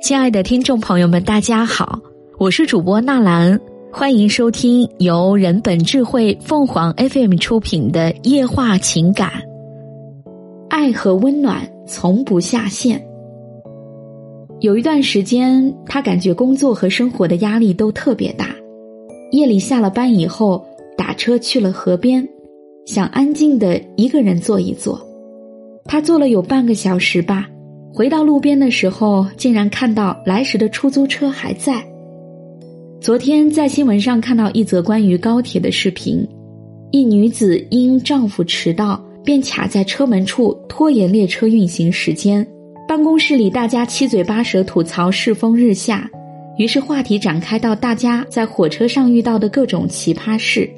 [0.00, 2.00] 亲爱的听众朋友们，大家好，
[2.38, 3.60] 我是主播纳兰，
[3.92, 9.30] 欢迎收听由人本智慧凤凰 FM 出品的《夜话情感》，
[10.70, 13.06] 爱和温暖从不下线。
[14.60, 18.46] 有一段时间，他感觉工作和生活的压力都特别大，
[19.32, 20.64] 夜里下了班以后，
[20.96, 22.26] 打车去了河边，
[22.86, 24.98] 想安静的一个人坐一坐。
[25.84, 27.46] 他坐了有半个小时吧。
[27.92, 31.84] 回到路边的时候，竟然看到来时的出租车还在。
[33.00, 36.26] 昨天在新闻上看到一则关于高铁的视频，
[36.92, 42.46] 一女子因丈夫迟到，便卡在车门处拖延列车运行时间。
[42.86, 46.08] 办公室里大家七嘴八舌吐槽世风日下，
[46.58, 50.68] 于是话题展开到大家在火车上遇到的各种奇葩事。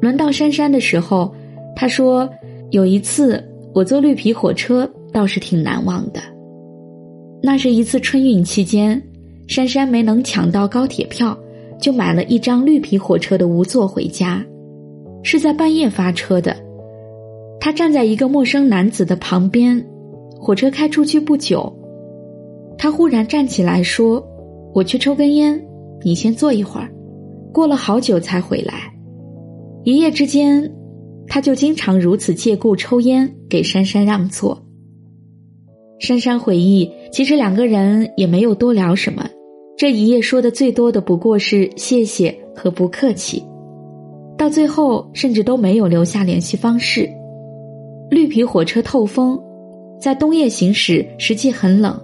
[0.00, 1.32] 轮到珊珊的时候，
[1.76, 2.28] 她说
[2.70, 3.44] 有一次
[3.74, 6.20] 我坐绿皮火车倒是挺难忘的。
[7.42, 9.00] 那是一次春运期间，
[9.46, 11.38] 珊珊没能抢到高铁票，
[11.80, 14.44] 就买了一张绿皮火车的无座回家。
[15.22, 16.56] 是在半夜发车的，
[17.60, 19.84] 她站在一个陌生男子的旁边。
[20.40, 21.72] 火车开出去不久，
[22.78, 24.24] 他忽然站起来说
[24.72, 25.60] ：“我去抽根烟，
[26.04, 26.88] 你先坐一会儿。”
[27.52, 28.94] 过了好久才回来。
[29.82, 30.72] 一夜之间，
[31.26, 34.67] 他就经常如此借故抽烟给珊珊让座。
[35.98, 39.28] 珊珊回忆，其实两个人也没有多聊什么，
[39.76, 43.42] 这一夜说的最多的不过是谢谢和不客气，
[44.36, 47.10] 到最后甚至都没有留下联系方式。
[48.10, 49.38] 绿皮火车透风，
[50.00, 52.00] 在冬夜行驶，实际很冷，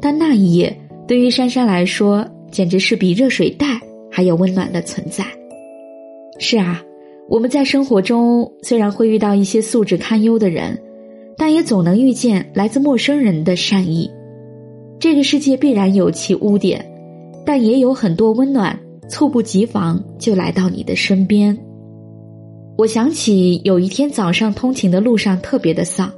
[0.00, 5.24] 但那一夜对于珊珊来说，简直是比热水袋还有温暖的存在。
[6.38, 6.82] 是啊，
[7.28, 10.76] 我们在生活中虽然会遇到一些素质堪忧的人。
[11.38, 14.10] 但也总能遇见来自陌生人的善意。
[14.98, 16.84] 这个世界必然有其污点，
[17.44, 18.78] 但也有很多温暖，
[19.08, 21.56] 猝不及防就来到你的身边。
[22.78, 26.10] 我想起有一天早上通勤的路上特别的丧，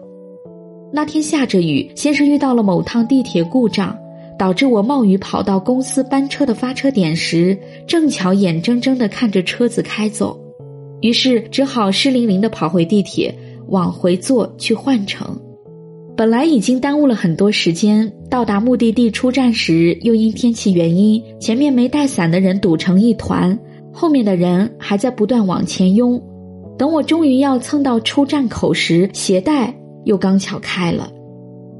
[0.92, 3.97] 那天下着雨，先是遇到了某趟地铁故障，
[4.38, 10.38] 导致我冒雨跑到公司班车的发车点时，正巧眼睁睁的看着车子开走，
[11.00, 13.34] 于是只好湿淋淋的跑回地铁。
[13.68, 15.38] 往回坐去换乘，
[16.16, 18.12] 本来已经耽误了很多时间。
[18.30, 23.58] 到达目的地出站时，又因天气原因，前面没带伞的人堵成一团，
[23.92, 26.22] 后面的人还在不断往前拥。
[26.76, 29.74] 等我终于要蹭到出站口时，鞋带
[30.04, 31.10] 又刚巧开了，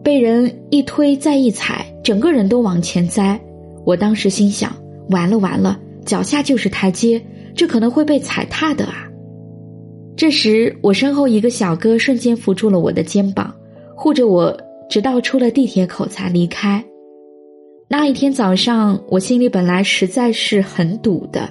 [0.03, 3.41] 被人一推再一踩，整个人都往前栽。
[3.85, 4.75] 我当时心想：
[5.11, 7.23] 完了完了，脚下就是台阶，
[7.55, 9.08] 这可能会被踩踏的啊！
[10.19, 13.55] 这时，我身后一个小哥瞬间扶住了我的肩膀，
[13.95, 14.53] 护着我，
[14.91, 16.85] 直到出了地铁口才离开。
[17.89, 21.49] 那一天早上，我心里本来实在是很堵的，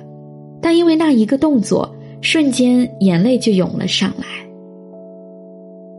[0.62, 4.26] 但因为那一个动作，瞬间眼泪就涌了上来。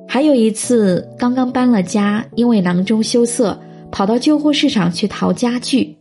[0.06, 3.59] 还有一次，刚刚搬了家，因为囊中羞涩，
[3.91, 5.97] 跑到旧货市场去淘家具，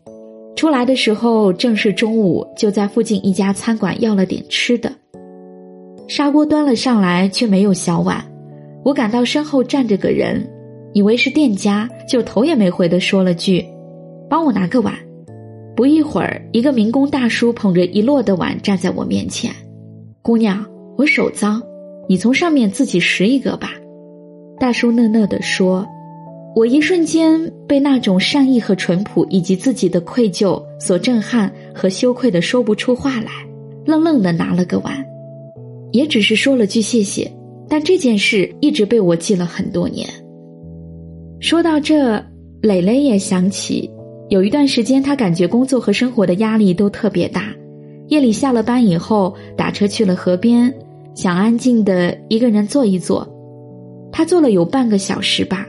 [0.58, 4.92] 出来的时候正是中午，就在附近一家餐馆要了点吃的。
[6.08, 8.24] 砂锅端了上来，却没有小碗。
[8.84, 10.50] 我感到身后站着个人，
[10.94, 13.66] 以为是店家，就头也没回的说了句
[14.30, 14.94] ：“帮我拿个碗。”
[15.76, 19.52] 不一会儿，一个民工大叔捧着一摞的碗站在我面前。
[20.22, 20.66] 姑娘，
[20.98, 21.62] 我手脏，
[22.08, 23.72] 你从上面自己拾一个吧。
[24.60, 25.86] 大叔讷讷的说。
[26.56, 33.30] 我一瞬间被那种善意和淳朴，以及自己的愧疚所震撼和羞愧的说不出话来，
[33.86, 35.06] 愣愣的拿了个碗。
[35.92, 37.32] 也只是说了句谢谢，
[37.70, 40.08] 但这件事一直被我记了很多年。
[41.40, 42.24] 说到这，
[42.62, 43.90] 磊磊也想起，
[44.30, 47.54] 有一段时间他感觉工作和生活的压力都特别大，
[48.08, 50.74] 夜里下了班以后打车去了河边，
[51.16, 53.28] 想安静的一个人坐一坐。
[54.12, 55.68] 他坐了有半个小时吧，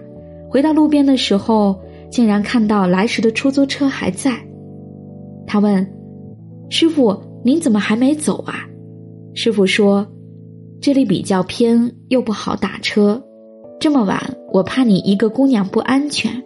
[0.49, 1.79] 回到路边的时候，
[2.11, 4.35] 竟然看到来时的出租车还在。
[5.47, 5.87] 他问
[6.71, 7.15] ：“师傅，
[7.45, 8.65] 您怎么还没走啊？”
[9.41, 10.05] 师傅说
[10.83, 13.23] ：“这里比较偏，又不好打车。
[13.79, 14.21] 这么晚，
[14.53, 16.43] 我怕你一个姑娘不安全。”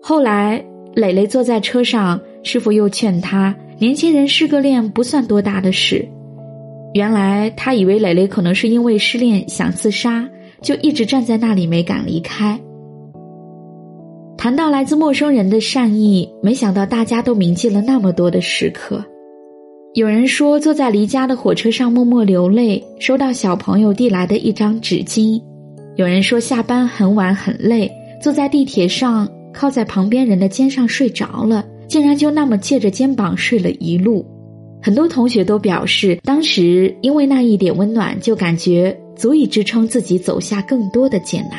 [0.00, 0.64] 后来，
[0.94, 6.08] 磊磊坐在车上，师傅又劝他：“年轻人失个恋不算多大的事。”
[6.94, 10.30] 原来他以为磊磊可能是因为失恋想自杀，
[10.62, 12.60] 就一直站在那里没敢离开。
[14.36, 19.04] 谈到来自陌生人的善意，没想到大家都铭记了那么多的时刻。
[19.98, 25.42] 有人说，坐在离家的火车上默默流泪，收到小朋友递来的一张纸巾；
[25.96, 27.90] 有人说，下班很晚很累，
[28.22, 34.24] 坐在地铁上靠在旁边人的肩上睡着了，竟然就那么借着肩膀睡了一路。
[34.80, 41.58] 很多同学都表示，当时因为那一点温暖，就感觉足以支撑自己走下更多的艰难。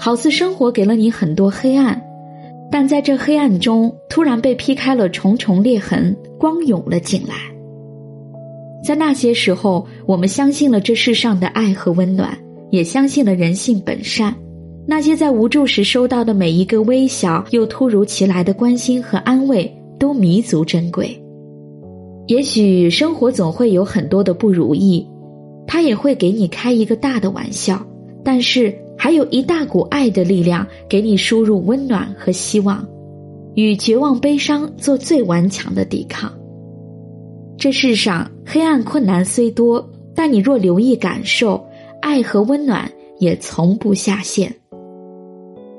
[0.00, 2.02] 好似生活给了你很多黑暗，
[2.72, 7.51] 但在这黑暗中，突然被劈开了重重裂痕，光涌了进来。
[8.82, 12.36] 在那些时候，我们相信了这世上的爱和温暖，
[12.70, 14.34] 也相信了人性本善。
[14.84, 21.16] 那些在无助时收到的每一个微小又突如其来的关心和安慰，都弥足珍贵。
[22.26, 25.06] 也许生活总会有很多的不如意，
[25.66, 27.80] 他也会给你开一个大的玩笑，
[28.24, 32.84] 但是还有一大股爱的力量给你输入温暖和希望，
[33.54, 36.32] 与绝望悲伤做最顽强的抵抗。
[37.62, 41.64] 这世上黑暗困难虽多，但你若留意感受，
[42.00, 44.52] 爱和温暖也从不下线。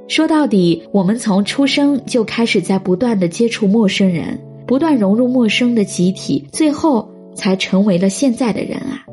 [0.08, 9.04] 说到底，我们从出生就开始在不断的接触陌生人，不断融入陌生的集体，最后才成为了现在的人啊。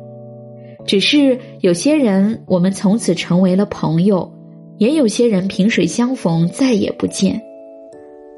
[0.87, 4.33] 只是有些人，我们从此成为了朋友，
[4.79, 7.43] 也有些人萍水相逢再也不见，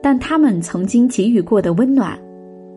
[0.02, 2.19] 但他们曾经给予过的温暖。